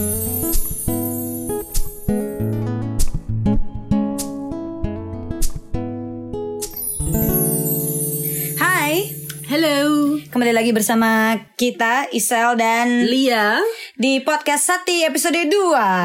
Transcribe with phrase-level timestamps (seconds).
[0.00, 0.06] Hai,
[9.44, 13.60] Hello, kembali lagi bersama kita Isel dan Lia.
[14.00, 15.52] di podcast Sati episode 2.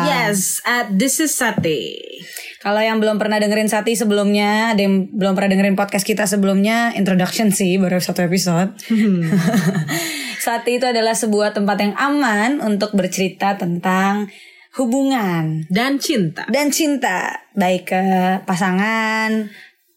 [0.03, 2.19] Yes, at This is Sate.
[2.65, 6.97] Kalau yang belum pernah dengerin Sati sebelumnya, ada yang belum pernah dengerin podcast kita sebelumnya,
[6.97, 8.73] introduction sih baru satu episode.
[10.45, 14.33] Sati itu adalah sebuah tempat yang aman untuk bercerita tentang
[14.81, 18.03] hubungan Dan cinta dan cinta, baik ke
[18.49, 19.45] pasangan,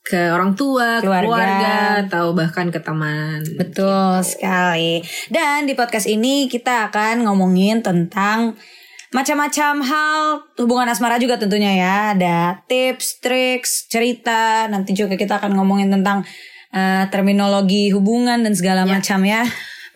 [0.05, 1.25] ke orang tua, Keluarga.
[1.25, 3.49] keluarga, atau bahkan ke teman.
[3.57, 5.01] Betul sekali.
[5.33, 8.61] Dan di podcast ini kita akan ngomongin tentang
[9.09, 10.21] macam-macam hal
[10.61, 11.97] hubungan asmara juga tentunya ya.
[12.13, 14.69] Ada tips, triks, cerita.
[14.69, 16.25] Nanti juga kita akan ngomongin tentang
[16.71, 19.45] eh, terminologi hubungan dan segala macam ya.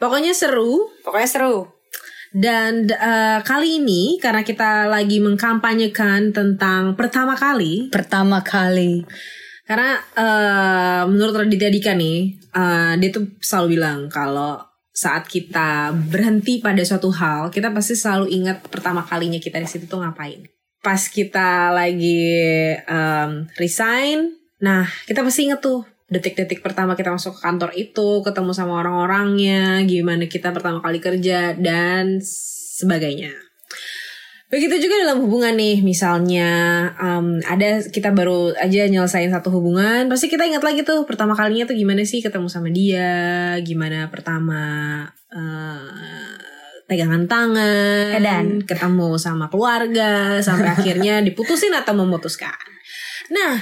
[0.01, 0.88] Pokoknya seru.
[1.05, 1.69] Pokoknya seru.
[2.33, 9.05] Dan eh, kali ini karena kita lagi mengkampanyekan tentang pertama kali, Pertama kali.
[9.63, 16.60] karena eh, menurut Raditya Dika nih, eh, dia tuh selalu bilang kalau saat kita berhenti
[16.60, 20.45] pada suatu hal, kita pasti selalu ingat pertama kalinya kita di situ tuh ngapain.
[20.84, 22.29] Pas kita lagi
[22.76, 28.52] em, resign, nah kita pasti inget tuh detik-detik pertama kita masuk ke kantor itu, ketemu
[28.52, 33.52] sama orang-orangnya, gimana kita pertama kali kerja dan sebagainya.
[34.53, 36.51] Begitu juga dalam hubungan nih, misalnya
[37.01, 41.65] em, ada kita baru aja nyelesain satu hubungan, pasti kita ingat lagi tuh pertama kalinya
[41.65, 44.61] tuh gimana sih ketemu sama dia, gimana pertama
[45.33, 46.37] eh,
[46.85, 48.61] pegangan tangan, Edan.
[48.69, 52.53] ketemu sama keluarga, sampai akhirnya diputusin atau memutuskan.
[53.33, 53.57] Nah,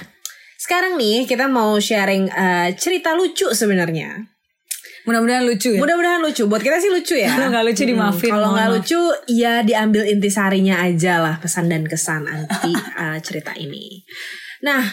[0.59, 4.27] sekarang nih kita mau sharing eh, cerita lucu sebenarnya.
[5.09, 5.81] Mudah-mudahan lucu ya.
[5.81, 6.45] Mudah-mudahan lucu.
[6.45, 7.33] Buat kita sih lucu ya.
[7.33, 9.01] Kalau nggak lucu dimaafin, Kalau nggak lucu,
[9.33, 14.05] ya diambil intisarinya aja lah pesan dan kesan anti uh, cerita ini.
[14.61, 14.85] Nah,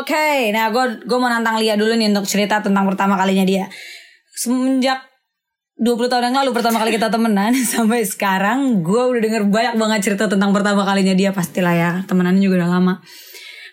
[0.00, 3.68] Oke, nah gue gue mau nantang Lia dulu nih untuk cerita tentang pertama kalinya dia.
[4.32, 5.09] Semenjak
[5.80, 10.00] 20 tahun yang lalu pertama kali kita temenan sampai sekarang gue udah denger banyak banget
[10.12, 12.94] cerita tentang pertama kalinya dia pastilah ya temenannya juga udah lama.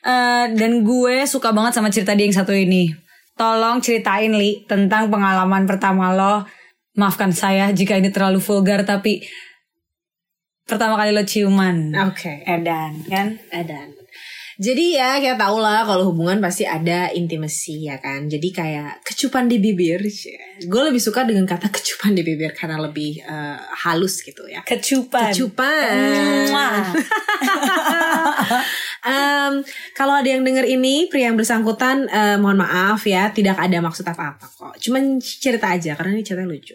[0.08, 2.96] Eh, dan gue suka banget sama cerita dia yang satu ini.
[3.36, 6.48] Tolong ceritain Li tentang pengalaman pertama lo.
[6.96, 9.22] Maafkan saya jika ini terlalu vulgar tapi
[10.64, 11.92] pertama kali lo ciuman.
[12.08, 12.42] Oke.
[12.48, 13.36] Edan kan?
[13.52, 14.07] Edan.
[14.58, 18.26] Jadi ya kita tahu lah kalau hubungan pasti ada intimacy ya kan.
[18.26, 20.02] Jadi kayak kecupan di bibir.
[20.66, 24.66] Gue lebih suka dengan kata kecupan di bibir karena lebih eh, halus gitu ya.
[24.66, 25.30] Kecupan.
[25.30, 26.82] Kecupan.
[29.08, 29.64] Em,
[29.96, 34.04] kalau ada yang denger ini pria yang bersangkutan eh, mohon maaf ya tidak ada maksud
[34.10, 34.74] apa-apa kok.
[34.82, 36.74] Cuman cerita aja karena ini cerita lucu.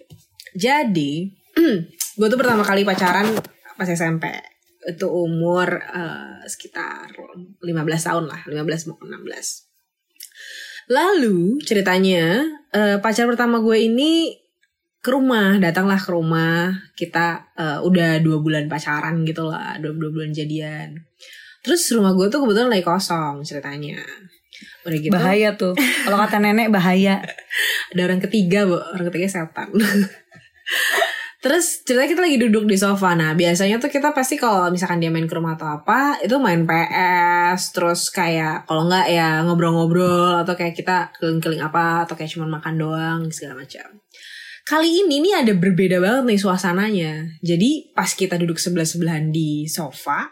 [0.54, 1.26] Jadi
[2.18, 3.26] gue tuh pertama kali pacaran
[3.74, 4.51] pas SMP
[4.82, 12.42] itu umur eh, sekitar 15 tahun lah 15 mau ke 16 lalu ceritanya
[12.74, 14.42] eh, pacar pertama gue ini
[15.02, 16.70] ke rumah datanglah ke rumah.
[16.94, 20.94] Kita eh, udah dua bulan pacaran gitu lah dua, dua bulan jadian.
[21.66, 23.98] Terus rumah gue tuh kebetulan lagi kosong ceritanya.
[24.86, 25.10] Udah gitu.
[25.10, 25.74] Bahaya tuh.
[25.74, 27.18] Kalau kata nenek bahaya.
[27.92, 28.78] ada orang ketiga bu.
[28.78, 29.74] Orang ketiga setan
[31.42, 33.18] terus ceritanya kita lagi duduk di sofa.
[33.18, 36.62] Nah biasanya tuh kita pasti kalau misalkan dia main ke rumah atau apa itu main
[36.62, 42.46] PS terus kayak kalau nggak ya ngobrol-ngobrol atau kayak kita keliling-keliling apa atau kayak cuma
[42.46, 43.90] makan doang segala macam.
[44.62, 47.12] Kali ini nih ada berbeda banget nih suasananya.
[47.42, 50.30] Jadi pas kita duduk sebelah sebelahan di sofa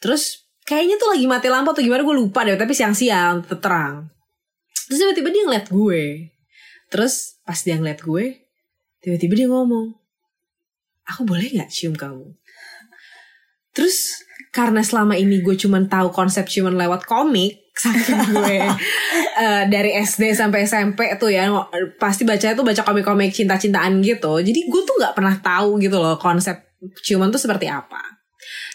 [0.00, 4.08] terus kayaknya tuh lagi mati lampu atau gimana gue lupa deh tapi siang-siang terang.
[4.88, 6.32] Terus tiba-tiba dia ngeliat gue.
[6.90, 8.50] Terus pas dia ngeliat gue,
[8.98, 9.99] tiba-tiba dia ngomong,
[11.10, 12.30] aku boleh nggak cium kamu?
[13.74, 18.58] Terus karena selama ini gue cuman tahu konsep ciuman lewat komik, saking gue
[19.46, 21.46] eh, dari SD sampai SMP tuh ya
[21.98, 24.42] pasti baca tuh baca komik-komik cinta-cintaan gitu.
[24.42, 26.58] Jadi gue tuh nggak pernah tahu gitu loh konsep
[27.06, 28.20] ciuman tuh seperti apa.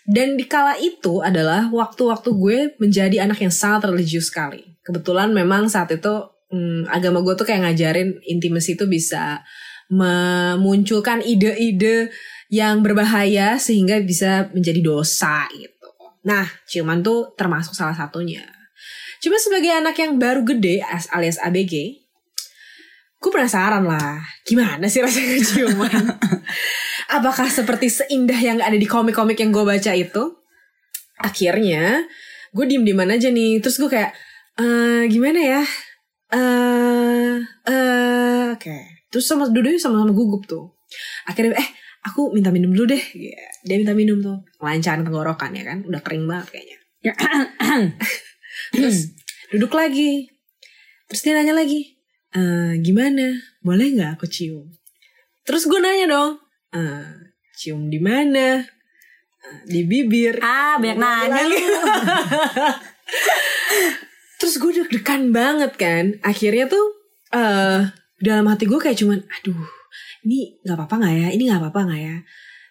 [0.05, 4.61] Dan di kala itu adalah waktu-waktu gue menjadi anak yang sangat religius sekali.
[4.85, 9.41] Kebetulan memang saat itu hmm, agama gue tuh kayak ngajarin intimacy itu bisa
[9.91, 12.09] memunculkan ide-ide
[12.49, 15.89] yang berbahaya sehingga bisa menjadi dosa gitu.
[16.25, 18.45] Nah, ciuman tuh termasuk salah satunya.
[19.21, 22.01] Cuma sebagai anak yang baru gede as- alias ABG,
[23.21, 26.03] gue penasaran lah, gimana sih rasanya ciuman?
[27.09, 30.23] Apakah seperti seindah yang ada di komik-komik yang gue baca itu?
[31.21, 32.05] Akhirnya,
[32.55, 34.15] gue diem dieman aja nih terus gue kayak
[34.55, 35.61] eh gimana ya
[36.31, 37.35] eh
[37.67, 38.77] eh oke
[39.15, 40.75] terus sama duduknya sama-sama gugup tuh.
[41.23, 41.69] Akhirnya eh
[42.03, 42.99] aku minta minum dulu deh.
[43.63, 44.43] Dia minta minum tuh.
[44.59, 45.87] Lancaran tenggorokan ya kan.
[45.87, 46.77] Udah kering banget kayaknya.
[48.75, 49.15] Terus
[49.55, 50.27] duduk lagi.
[51.07, 51.95] Terus dia nanya lagi
[52.35, 53.39] "Eh, gimana?
[53.63, 54.67] Boleh nggak aku cium?
[55.47, 56.43] Terus gue nanya dong
[56.75, 58.59] "Eh, cium di mana?
[59.39, 60.43] "Eh, di bibir.
[60.43, 61.55] Ah banyak nanya lu.
[64.43, 66.19] terus gue deg-degan banget kan.
[66.19, 66.83] Akhirnya tuh
[67.31, 69.65] eh dalam hati gue kayak cuman aduh
[70.25, 71.27] ini nggak apa-apa nggak ya?
[71.37, 72.17] Ini nggak apa-apa nggak ya?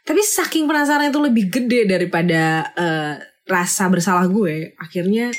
[0.05, 2.43] Tapi saking penasaran itu lebih gede daripada
[2.77, 3.15] eh,
[3.49, 5.31] rasa bersalah gue akhirnya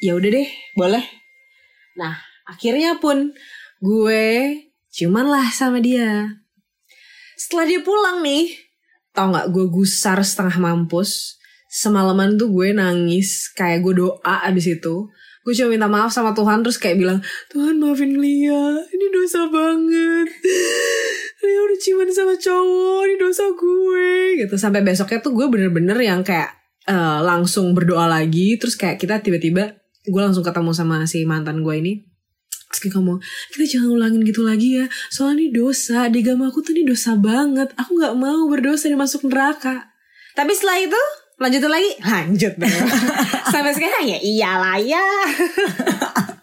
[0.00, 0.48] ya udah deh
[0.78, 1.04] boleh.
[1.98, 2.16] Nah
[2.48, 3.34] akhirnya pun
[3.82, 4.24] gue
[4.94, 6.40] cuman lah sama dia.
[7.36, 8.52] Setelah dia pulang nih
[9.10, 15.06] tau nggak gue gusar setengah mampus semalaman tuh gue nangis kayak gue doa abis itu
[15.40, 20.28] gue cuma minta maaf sama Tuhan terus kayak bilang Tuhan maafin Lia ini dosa banget.
[21.40, 24.08] Lia udah ciuman sama cowok ini dosa gue.
[24.44, 24.54] Gitu.
[24.60, 26.52] Sampai besoknya tuh gue bener-bener yang kayak
[26.84, 31.74] eh, langsung berdoa lagi terus kayak kita tiba-tiba gue langsung ketemu sama si mantan gue
[31.76, 31.94] ini.
[32.70, 33.18] Terus kayak ngomong
[33.50, 37.18] Kita jangan ulangin gitu lagi ya Soalnya ini dosa Di agama aku tuh ini dosa
[37.18, 37.74] banget.
[37.74, 39.90] Aku gak mau berdosa dan masuk neraka.
[40.38, 41.02] Tapi setelah itu
[41.40, 41.90] Lanjutin lagi?
[42.04, 42.68] Lanjut dong.
[43.52, 45.04] Sampai sekarang ya iyalah ya.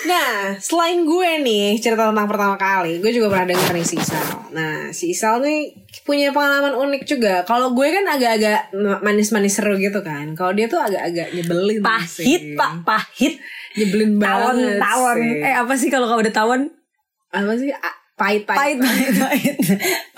[0.00, 4.26] Nah selain gue nih Cerita tentang pertama kali Gue juga pernah denger nih si Isal
[4.50, 5.70] Nah si Isal nih
[6.02, 7.46] Punya pengalaman unik juga.
[7.46, 8.74] Kalau gue kan agak-agak
[9.04, 10.34] Manis-manis seru gitu kan.
[10.34, 12.58] Kalau dia tuh agak-agak nyebelin pahit sih.
[12.58, 12.82] pak.
[12.82, 13.38] Pahit.
[13.78, 15.46] Nyebelin tawon banget tawon sih.
[15.46, 16.60] eh apa sih kalau kamu udah tawon?
[17.30, 17.70] Apa sih?
[18.18, 19.54] Pahit, pahit pahit pahit.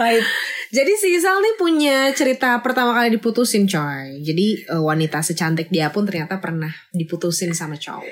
[0.00, 0.24] Pahit
[0.72, 4.24] jadi si Isal nih punya cerita pertama kali diputusin coy.
[4.24, 8.08] Jadi eh, wanita secantik dia pun ternyata pernah diputusin sama cowok.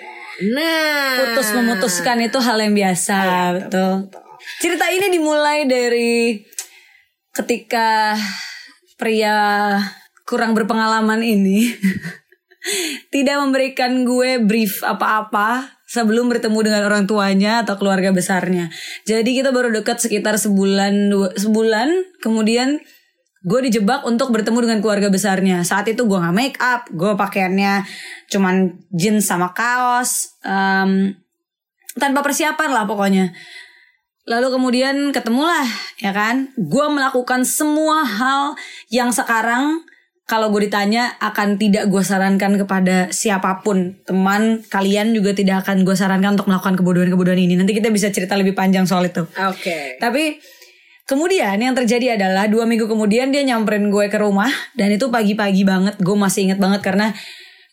[0.52, 1.16] Nah.
[1.24, 3.92] Putus memutuskan itu hal yang biasa Iya, betul
[4.60, 6.40] cerita ini dimulai dari
[7.30, 8.16] ketika
[8.96, 9.78] pria
[10.24, 11.70] kurang berpengalaman ini
[13.14, 18.70] tidak memberikan gue brief apa-apa sebelum bertemu dengan orang tuanya atau keluarga besarnya.
[19.02, 21.90] Jadi kita baru dekat sekitar sebulan dua, sebulan,
[22.22, 22.78] kemudian
[23.42, 25.66] gue dijebak untuk bertemu dengan keluarga besarnya.
[25.66, 27.82] Saat itu gue nggak make up, gue pakaiannya
[28.30, 31.18] cuman jeans sama kaos, em,
[31.98, 33.34] tanpa persiapan lah pokoknya.
[34.30, 35.66] Lalu kemudian ketemulah,
[35.98, 36.54] ya kan?
[36.54, 38.54] Gue melakukan semua hal
[38.94, 39.82] yang sekarang
[40.30, 45.82] kalau gue ditanya akan tidak gue sarankan kepada siapa pun teman kalian juga tidak akan
[45.82, 47.58] gue sarankan untuk melakukan kebodohan-kebodohan ini.
[47.58, 49.26] Nanti kita bisa cerita lebih panjang soal itu.
[49.26, 50.38] oke Tapi
[51.10, 54.46] kemudian yang terjadi adalah dua minggu kemudian dia nyamperin gue ke rumah
[54.78, 55.98] dan itu pagi-pagi banget.
[55.98, 57.10] Gue masih inget banget karena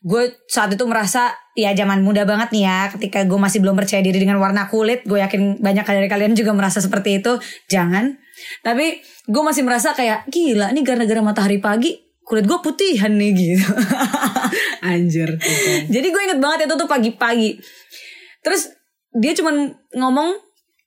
[0.02, 4.02] gue saat itu merasa ya zaman muda banget nih ya ketika gue masih belum percaya
[4.02, 8.14] diri dengan warna kulit gue yakin banyak dari kalian juga merasa seperti itu jangan
[8.62, 13.72] tapi gue masih merasa kayak gila nih gara-gara matahari pagi kulit gue putihan nih gitu.
[14.92, 15.40] Anjir
[15.88, 17.56] jadi gue inget banget itu tuh pagi-pagi.
[18.44, 18.68] Terus
[19.16, 20.36] dia cuman ngomong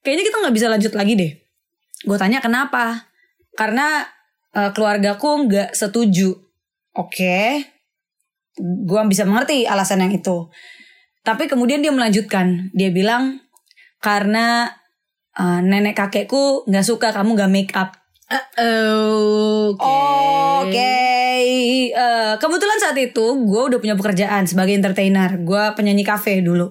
[0.05, 1.33] kayaknya kita nggak bisa lanjut lagi deh.
[2.05, 3.09] Gue tanya kenapa?
[3.57, 4.05] Karena
[4.53, 6.37] eh, keluargaku nggak setuju.
[7.01, 7.65] Oke.
[8.61, 10.53] Gue bisa mengerti alasan yang itu.
[11.25, 12.69] Tapi kemudian dia melanjutkan.
[12.77, 13.41] Dia bilang
[14.05, 14.77] karena
[15.41, 17.97] eh, nenek kakekku nggak suka kamu nggak make up.
[20.69, 21.00] Oke
[21.91, 25.37] Eh, kebetulan saat itu gue udah punya pekerjaan sebagai entertainer.
[25.43, 26.71] Gue penyanyi kafe dulu.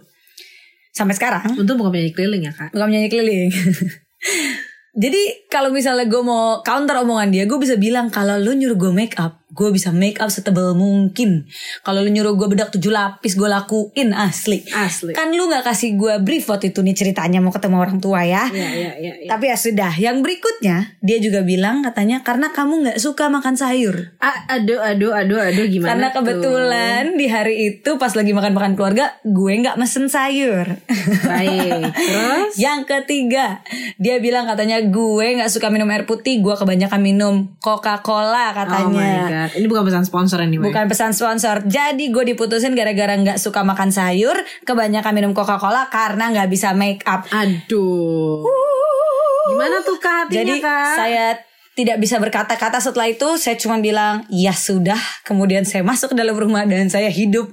[0.89, 3.51] Sampai sekarang, untung bukan penyanyi keliling ya kak bukan penyanyi keliling.
[5.03, 8.91] Jadi kalau misalnya gue mau counter omongan dia, gue bisa bilang kalau lu nyuruh gue
[8.91, 11.49] make up, gue bisa make up setebal mungkin.
[11.81, 14.61] Kalau lu nyuruh gue bedak tujuh lapis, gue lakuin asli.
[14.69, 18.21] asli Kan lu nggak kasih gue brief waktu itu nih ceritanya mau ketemu orang tua
[18.21, 18.45] ya.
[18.53, 19.29] ya ya ya, ya.
[19.29, 24.13] Tapi ya sudah, yang berikutnya dia juga bilang katanya karena kamu nggak suka makan sayur.
[24.21, 26.15] A- aduh aduh aduh aduh gimana Karena tuh?
[26.21, 30.77] kebetulan di hari itu pas lagi makan-makan keluarga, gue nggak mesen sayur.
[31.25, 33.65] baik terus Yang ketiga,
[33.97, 38.53] dia bilang katanya gue nggak suka minum air putih, gue kebanyakan minum Coca-Cola oh my
[38.53, 39.38] katanya.
[39.39, 40.67] God ini bukan pesan sponsor anyway.
[40.67, 41.63] Bukan pesan sponsor.
[41.63, 44.35] Jadi gue diputusin gara-gara nggak suka makan sayur,
[44.67, 47.23] kebanyakan minum Coca-Cola karena nggak bisa make up.
[47.31, 48.43] aduh.
[49.49, 50.93] Gimana tuh kak hatinya Jadi kak?
[50.93, 51.25] saya
[51.73, 53.39] tidak bisa berkata-kata setelah itu.
[53.39, 54.99] Saya cuma bilang ya sudah.
[55.23, 57.49] Kemudian saya masuk ke dalam rumah dan saya hidup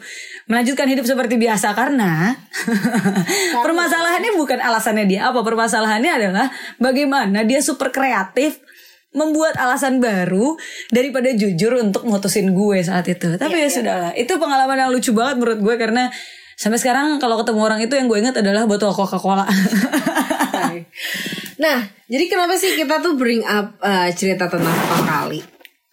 [0.50, 2.34] melanjutkan hidup seperti biasa karena
[3.64, 5.30] permasalahannya bukan alasannya dia.
[5.30, 6.46] Apa permasalahannya adalah
[6.82, 8.58] bagaimana dia super kreatif
[9.16, 10.60] membuat alasan baru
[10.92, 13.40] daripada jujur untuk mutusin gue saat itu.
[13.40, 16.12] Tapi ya sudahlah, itu pengalaman yang lucu banget menurut gue karena
[16.56, 19.48] sampai sekarang kalau ketemu orang itu yang gue ingat adalah botol Coca-Cola.
[21.56, 25.40] Nah, jadi kenapa sih kita tuh bring up uh, cerita tentang pertama kali?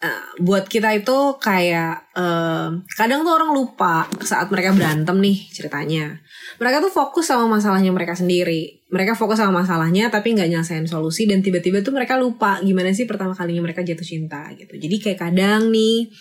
[0.04, 2.68] Uh, buat kita itu kayak uh,
[3.00, 6.20] kadang tuh orang lupa saat mereka berantem nih ceritanya.
[6.60, 8.83] Mereka tuh fokus sama masalahnya mereka sendiri.
[8.94, 13.10] Mereka fokus sama masalahnya tapi nggak nyelesain solusi dan tiba-tiba tuh mereka lupa gimana sih
[13.10, 14.78] pertama kalinya mereka jatuh cinta gitu.
[14.78, 16.14] Jadi kayak kadang nih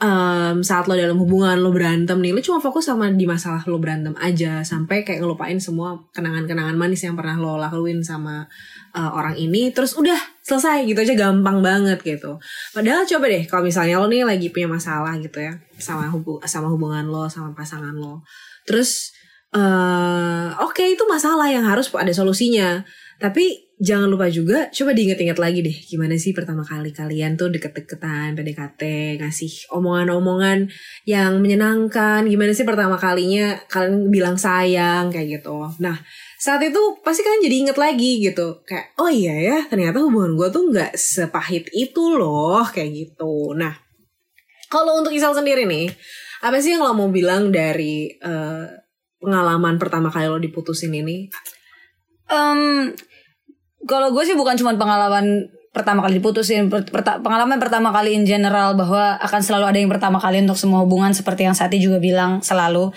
[0.00, 3.76] um, saat lo dalam hubungan lo berantem nih lo cuma fokus sama di masalah lo
[3.78, 8.48] berantem aja sampai kayak ngelupain semua kenangan-kenangan manis yang pernah lo lakuin sama
[8.96, 12.40] uh, orang ini terus udah selesai gitu aja gampang banget gitu
[12.72, 16.72] padahal coba deh kalau misalnya lo nih lagi punya masalah gitu ya sama hubung sama
[16.72, 18.24] hubungan lo sama pasangan lo
[18.64, 19.19] terus
[19.54, 22.84] uh, oke okay, itu masalah yang harus ada solusinya.
[23.20, 28.36] Tapi jangan lupa juga coba diinget-inget lagi deh gimana sih pertama kali kalian tuh deket-deketan
[28.36, 28.82] PDKT
[29.20, 30.68] ngasih omongan-omongan
[31.04, 32.24] yang menyenangkan.
[32.24, 35.68] Gimana sih pertama kalinya kalian bilang sayang kayak gitu.
[35.84, 35.96] Nah
[36.40, 38.64] saat itu pasti kalian jadi inget lagi gitu.
[38.64, 43.52] Kayak oh iya ya ternyata hubungan gue tuh nggak sepahit itu loh kayak gitu.
[43.52, 43.76] Nah
[44.72, 45.92] kalau untuk Isal sendiri nih
[46.40, 48.79] apa sih yang lo mau bilang dari uh,
[49.20, 51.28] pengalaman pertama kali lo diputusin ini
[52.32, 52.90] um,
[53.84, 56.66] kalau gue sih bukan cuma pengalaman pertama kali diputusin
[57.22, 61.14] pengalaman pertama kali in general bahwa akan selalu ada yang pertama kali untuk semua hubungan
[61.14, 62.90] seperti yang Sati juga bilang selalu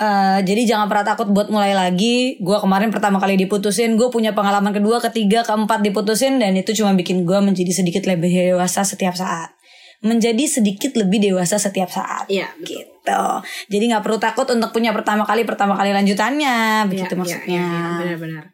[0.00, 2.40] Uh, jadi jangan pernah takut buat mulai lagi.
[2.40, 6.96] Gue kemarin pertama kali diputusin, gue punya pengalaman kedua, ketiga, keempat diputusin dan itu cuma
[6.96, 9.52] bikin gue menjadi sedikit lebih dewasa setiap saat.
[10.00, 12.24] Menjadi sedikit lebih dewasa setiap saat.
[12.32, 12.88] Iya, gitu.
[13.66, 17.64] Jadi nggak perlu takut untuk punya pertama kali, pertama kali lanjutannya, begitu ya, maksudnya.
[17.64, 18.44] Ya, ya, benar-benar.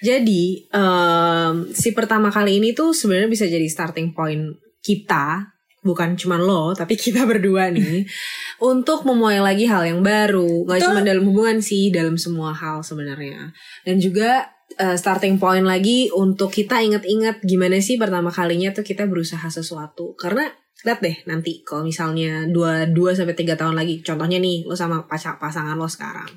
[0.00, 6.36] Jadi um, si pertama kali ini tuh sebenarnya bisa jadi starting point kita bukan cuma
[6.36, 8.04] lo tapi kita berdua nih
[8.72, 10.68] untuk memulai lagi hal yang baru.
[10.68, 13.52] Nggak cuma dalam hubungan sih dalam semua hal sebenarnya.
[13.84, 19.04] Dan juga uh, starting point lagi untuk kita inget-inget gimana sih pertama kalinya tuh kita
[19.04, 20.16] berusaha sesuatu.
[20.16, 20.48] Karena
[20.80, 24.00] lihat deh nanti kalau misalnya dua dua sampai tiga tahun lagi.
[24.00, 26.32] Contohnya nih lo sama pacar pasangan lo sekarang.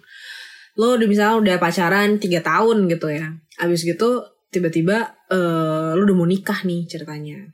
[0.76, 3.32] Lo udah misalnya udah pacaran tiga tahun gitu ya.
[3.64, 7.50] Abis gitu tiba-tiba uh, lo udah mau nikah nih ceritanya.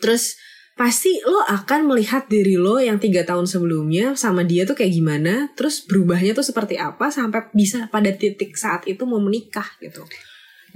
[0.00, 0.40] Terus
[0.78, 5.50] pasti lo akan melihat diri lo yang tiga tahun sebelumnya sama dia tuh kayak gimana
[5.58, 10.06] terus berubahnya tuh seperti apa sampai bisa pada titik saat itu mau menikah gitu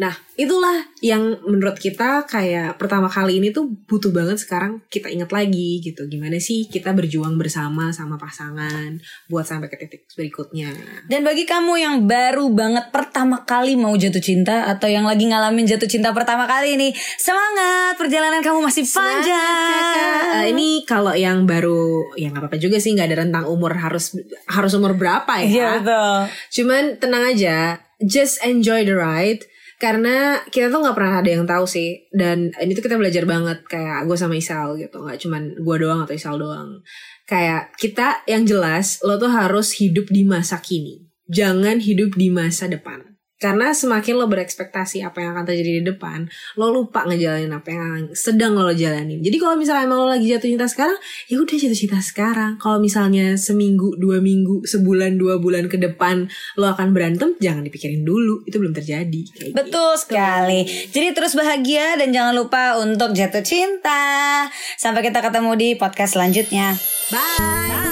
[0.01, 5.29] Nah, itulah yang menurut kita kayak pertama kali ini tuh butuh banget sekarang kita ingat
[5.29, 6.09] lagi gitu.
[6.09, 8.97] Gimana sih kita berjuang bersama sama pasangan
[9.29, 10.73] buat sampai ke titik berikutnya.
[11.05, 15.69] Dan bagi kamu yang baru banget pertama kali mau jatuh cinta atau yang lagi ngalamin
[15.69, 16.89] jatuh cinta pertama kali ini,
[17.21, 20.33] semangat perjalanan kamu masih panjang.
[20.33, 24.17] Uh, ini kalau yang baru ya nggak apa-apa juga sih nggak ada rentang umur harus
[24.49, 25.45] harus umur berapa ya.
[25.45, 26.17] Iya betul.
[26.61, 29.45] Cuman tenang aja, just enjoy the ride
[29.83, 32.07] karena kita tuh nggak pernah ada yang tahu sih.
[32.15, 33.67] Dan ini tuh kita belajar banget.
[33.67, 35.03] Kayak gue sama Isal gitu.
[35.03, 36.79] Nggak cuman gue doang atau Isal doang.
[37.27, 41.03] Kayak kita yang jelas lo tuh harus hidup di masa kini.
[41.27, 43.12] Jangan hidup di masa depan
[43.43, 48.15] karena semakin lo berekspektasi apa yang akan terjadi di depan, lo lupa ngejalanin apa yang
[48.15, 49.19] sedang lo jalanin.
[49.19, 50.95] Jadi kalau misalnya emang lo lagi jatuh cinta sekarang,
[51.27, 52.55] ya udah jatuh cinta sekarang.
[52.63, 58.07] Kalau misalnya seminggu, dua minggu, sebulan, dua bulan ke depan lo akan berantem, jangan dipikirin
[58.07, 58.47] dulu.
[58.47, 59.23] Itu belum terjadi.
[59.35, 60.03] Kayak Betul gitu.
[60.07, 60.61] sekali.
[60.95, 64.47] Jadi terus bahagia dan jangan lupa untuk jatuh cinta.
[64.79, 66.79] Sampai kita ketemu di podcast selanjutnya.
[67.11, 67.43] Bye.
[67.43, 67.92] Bye.